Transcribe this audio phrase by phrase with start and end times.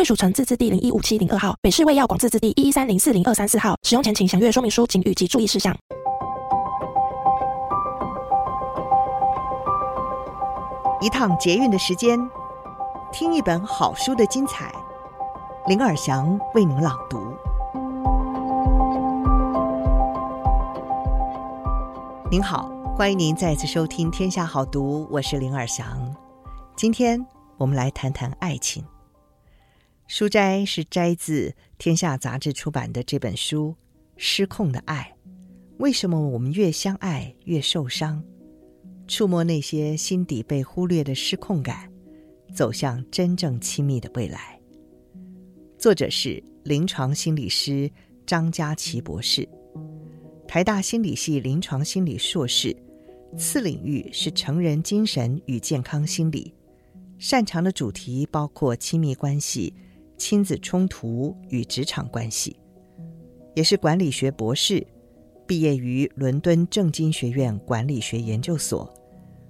[0.00, 3.76] 贵属城自治地零一五七零二号，北市卫药广自治地一一三零四零二三四号。
[3.82, 5.76] 使用前请详阅说明书、请及注意事项。
[11.02, 12.18] 一趟捷运的时间，
[13.12, 14.72] 听一本好书的精彩。
[15.66, 17.18] 林尔祥为您朗读。
[22.30, 25.84] 您好，欢迎您再次收听《天下好读》，我是林尔祥。
[26.74, 27.22] 今天
[27.58, 28.82] 我们来谈谈爱情。
[30.12, 33.68] 书斋是摘自《天下》杂志出版的这本书
[34.16, 35.14] 《失控的爱》，
[35.78, 38.20] 为什么我们越相爱越受伤？
[39.06, 41.88] 触摸那些心底被忽略的失控感，
[42.52, 44.60] 走向真正亲密的未来。
[45.78, 47.88] 作者是临床心理师
[48.26, 49.48] 张佳琪博士，
[50.48, 52.76] 台大心理系临床心理硕士，
[53.38, 56.52] 次领域是成人精神与健康心理，
[57.16, 59.72] 擅长的主题包括亲密关系。
[60.20, 62.54] 亲子冲突与职场关系，
[63.54, 64.86] 也是管理学博士，
[65.46, 68.92] 毕业于伦敦政经学院管理学研究所，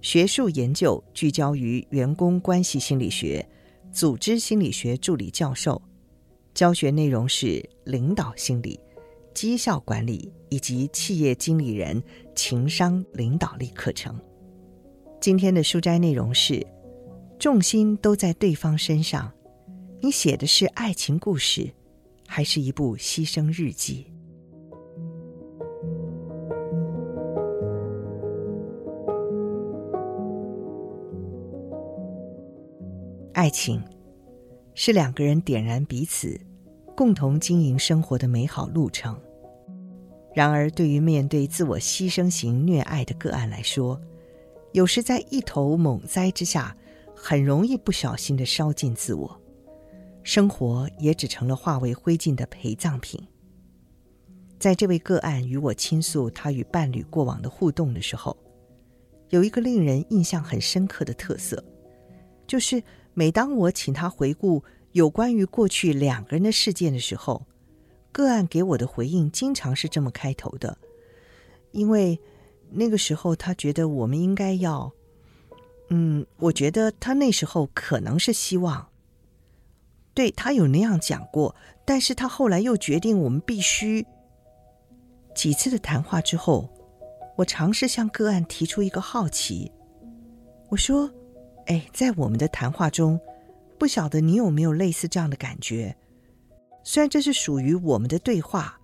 [0.00, 3.44] 学术研究聚焦于员工关系心理学、
[3.90, 5.82] 组织心理学助理教授，
[6.54, 8.78] 教学内容是领导心理、
[9.34, 12.00] 绩效管理以及企业经理人
[12.36, 14.16] 情商领导力课程。
[15.20, 16.64] 今天的书摘内容是：
[17.36, 19.32] 重心都在对方身上。
[20.04, 21.70] 你写的是爱情故事，
[22.26, 24.04] 还是一部牺牲日记？
[33.32, 33.80] 爱情
[34.74, 36.36] 是两个人点燃彼此，
[36.96, 39.16] 共同经营生活的美好路程。
[40.34, 44.00] 然而，对于面对自我牺牲型虐爱的个案来说，
[44.72, 46.76] 有时在一头猛栽之下，
[47.14, 49.38] 很容易不小心的烧尽自我。
[50.22, 53.20] 生活也只成了化为灰烬的陪葬品。
[54.58, 58.36] 在这位个案与我倾诉他与伴侣过往的互动的时候，
[59.30, 61.64] 有一个令人印象很深刻的特色，
[62.46, 62.80] 就是
[63.12, 64.62] 每当我请他回顾
[64.92, 67.44] 有关于过去两个人的事件的时候，
[68.12, 70.78] 个案给我的回应经常是这么开头的：
[71.72, 72.20] 因为
[72.70, 74.92] 那个时候他觉得我们应该要……
[75.88, 78.91] 嗯，我觉得他那时候可能是希望。
[80.14, 84.06] 对，他有那样讲过，但是他后来又决定我们必须。
[85.34, 86.68] 几次的谈话之后，
[87.36, 89.72] 我尝试向个案提出一个好奇，
[90.68, 91.10] 我说
[91.64, 93.18] ：“哎，在我们的谈话中，
[93.78, 95.96] 不晓得你有没有类似这样的感觉？
[96.84, 98.78] 虽然这是属于我们的对话，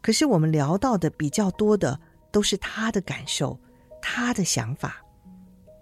[0.00, 1.98] 可是我们聊到的比较多的
[2.30, 3.58] 都是他的感受，
[4.00, 5.04] 他的想法。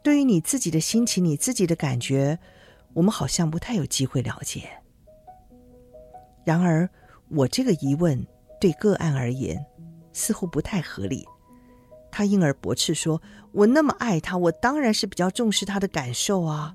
[0.02, 2.38] 对于你自己的心情，你自己的感觉。”
[2.92, 4.68] 我们好像不太有机会了解。
[6.44, 6.88] 然而，
[7.28, 8.26] 我这个疑问
[8.60, 9.64] 对个案而言
[10.12, 11.26] 似乎不太合理。
[12.10, 16.74] 他因而驳斥说：“我那么爱他，我当然是比较重视他的感受啊。”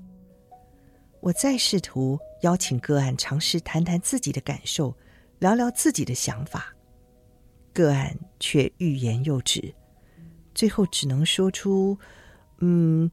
[1.20, 4.96] 我再试图邀请个案尝试谈谈自己的感受，
[5.40, 6.74] 聊聊自己的想法，
[7.74, 9.74] 个案却欲言又止，
[10.54, 11.98] 最后只能说出
[12.60, 13.10] ：“嗯，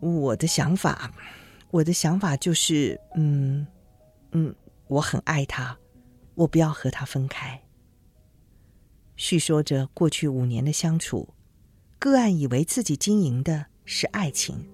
[0.00, 1.12] 我的想法。”
[1.74, 3.66] 我的想法就是，嗯，
[4.30, 4.54] 嗯，
[4.86, 5.76] 我很爱他，
[6.36, 7.60] 我不要和他分开。
[9.16, 11.28] 叙说着过去五年的相处，
[11.98, 14.64] 个案以为自己经营的是爱情，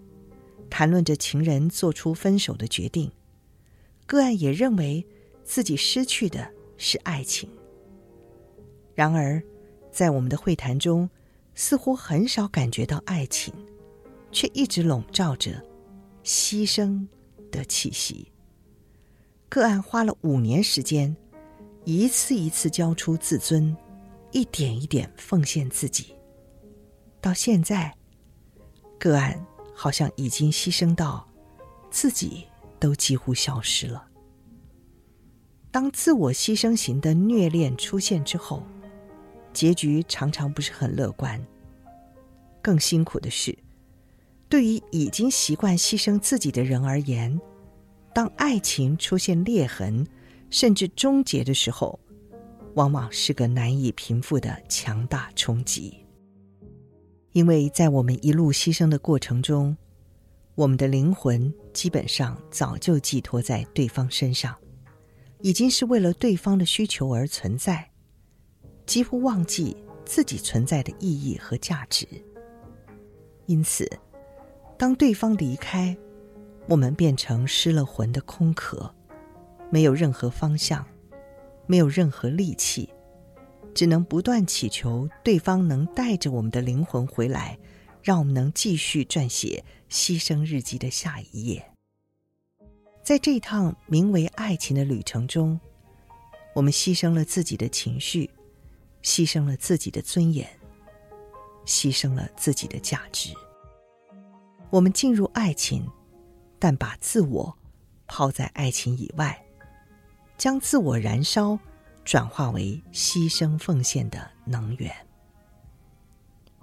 [0.69, 3.11] 谈论着情人做出分手的决定，
[4.05, 5.06] 个案也认为
[5.43, 7.49] 自己失去的是爱情。
[8.94, 9.43] 然而，
[9.91, 11.08] 在我们的会谈中，
[11.55, 13.55] 似乎很少感觉到爱情，
[14.31, 15.64] 却一直笼罩着。
[16.25, 17.06] 牺牲
[17.50, 18.31] 的气息。
[19.49, 21.17] 个案花了五年时间，
[21.84, 23.76] 一次一次交出自尊，
[24.31, 26.14] 一点一点奉献自己。
[27.20, 27.94] 到现在，
[28.99, 29.44] 个案
[29.75, 31.28] 好像已经牺牲到
[31.90, 32.46] 自己
[32.78, 34.06] 都几乎消失了。
[35.72, 38.62] 当自我牺牲型的虐恋出现之后，
[39.52, 41.44] 结局常常不是很乐观。
[42.62, 43.56] 更辛苦的是，
[44.50, 47.41] 对于已经习惯牺牲自己的人而言，
[48.12, 50.05] 当爱情出现裂痕，
[50.50, 51.99] 甚至终结的时候，
[52.75, 55.97] 往往是个难以平复的强大冲击。
[57.31, 59.76] 因为在我们一路牺牲的过程中，
[60.56, 64.56] 我们的灵魂基本上早就寄托在对方身上，
[65.43, 67.88] 已经是为了对方的需求而存在，
[68.85, 72.05] 几乎忘记自己存在的意义和价值。
[73.46, 73.88] 因此，
[74.81, 75.94] 当对方离开，
[76.67, 78.91] 我们变成失了魂的空壳，
[79.69, 80.82] 没有任何方向，
[81.67, 82.88] 没有任何力气。
[83.75, 87.59] 只能不断祈求对方能带着我们的灵魂回来，
[88.03, 91.62] 让我们能继续撰写牺牲日记的下一页。
[93.03, 95.61] 在这趟名为爱情的旅程中，
[96.55, 98.31] 我们牺牲了自己的情绪，
[99.03, 100.49] 牺牲了自己的尊严，
[101.67, 103.35] 牺牲了自己的价值。
[104.70, 105.87] 我们进入爱情，
[106.58, 107.56] 但把自我
[108.06, 109.44] 抛在爱情以外，
[110.38, 111.58] 将自我燃烧。
[112.02, 114.90] 转化为牺牲奉献的能源。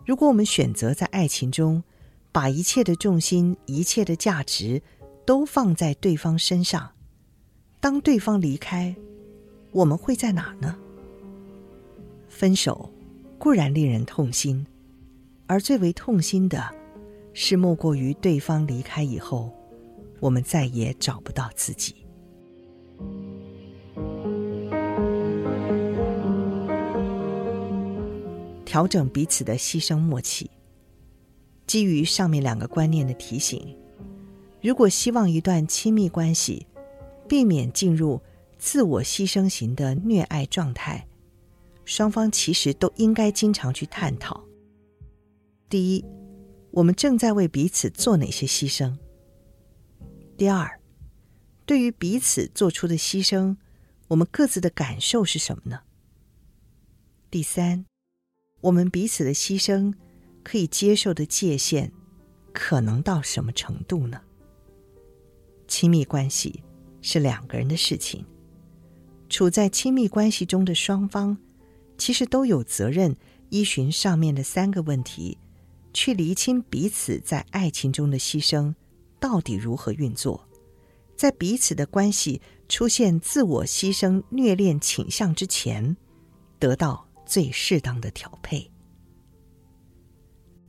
[0.03, 1.83] 如果我们选择在爱情中，
[2.31, 4.81] 把一切的重心、一切的价值
[5.25, 6.91] 都放在对方身上，
[7.79, 8.93] 当对方离开，
[9.71, 10.75] 我们会在哪呢？
[12.27, 12.91] 分手
[13.37, 14.65] 固然令人痛心，
[15.45, 16.73] 而最为痛心的
[17.39, 19.53] 是，莫过于对方离开以后，
[20.19, 21.93] 我们再也找不到自己。
[28.65, 30.49] 调整彼此的牺牲默契。
[31.67, 33.77] 基于上面两个观念的提醒，
[34.59, 36.65] 如果希望一段亲密关系
[37.29, 38.19] 避免进入
[38.57, 41.07] 自我牺牲型的虐爱状态，
[41.85, 44.43] 双方其实都应该经常去探讨：
[45.69, 46.03] 第一，
[46.71, 48.97] 我们正在为彼此做哪些牺牲？
[50.37, 50.79] 第二，
[51.65, 53.57] 对于彼此做出的牺牲，
[54.09, 55.81] 我们各自的感受是什么呢？
[57.31, 57.85] 第三，
[58.61, 59.93] 我们彼此的牺牲
[60.43, 61.91] 可以接受的界限，
[62.53, 64.21] 可能到什么程度呢？
[65.67, 66.63] 亲密关系
[67.01, 68.25] 是两个人的事情，
[69.27, 71.37] 处在亲密关系中的双方，
[71.97, 73.15] 其实都有责任
[73.49, 75.37] 依循上面的三个问题，
[75.97, 78.75] 去厘清彼此在爱情中的牺牲
[79.19, 80.47] 到底如何运作，
[81.15, 82.39] 在彼此的关系
[82.69, 85.97] 出现自我牺牲虐恋倾向之前，
[86.59, 87.07] 得到。
[87.29, 88.71] 最适当的调配。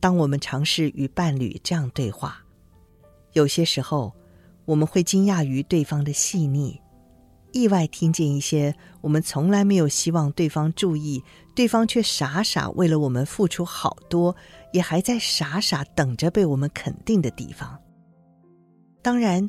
[0.01, 2.45] 当我们尝试与伴侣这样对话，
[3.35, 4.13] 有些时候
[4.65, 6.81] 我们会惊讶于对方的细腻，
[7.53, 11.23] 意外听见一些我们从来没有希望对方注意，
[11.55, 14.35] 对方却傻傻为了我们付出好多，
[14.73, 17.79] 也还在傻傻等着被我们肯定的地方。
[19.03, 19.49] 当然，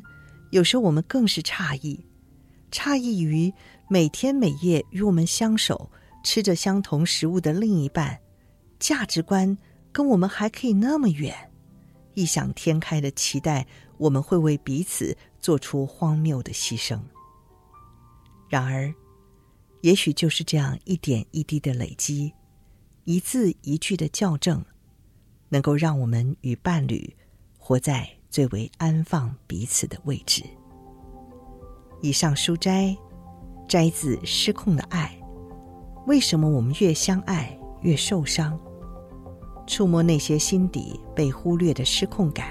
[0.50, 2.04] 有时候我们更是诧异，
[2.70, 3.52] 诧异于
[3.88, 5.90] 每天每夜与我们相守。
[6.22, 8.20] 吃着相同食物的另一半，
[8.78, 9.56] 价值观
[9.90, 11.34] 跟我们还可以那么远，
[12.12, 13.66] 异想天开的期待
[13.96, 17.00] 我们会为彼此做出荒谬的牺牲。
[18.50, 18.92] 然而，
[19.80, 22.30] 也许就是这样一点一滴的累积，
[23.04, 24.62] 一字一句的校正，
[25.50, 27.14] 能够让我们与伴侣
[27.58, 30.42] 活在最为安放彼此的位置。
[32.00, 32.96] 以上书摘
[33.68, 35.14] 摘自《失控的爱》。
[36.06, 38.58] 为什么我们越相爱越受伤？
[39.66, 42.48] 触摸那些心底被忽略的失控感，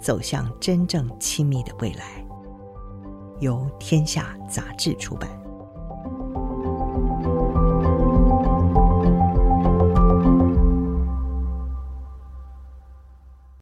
[0.00, 2.26] 走向真正亲密的未来。
[3.40, 5.43] 由天下杂志出版。